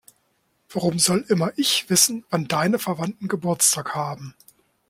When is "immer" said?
1.29-1.51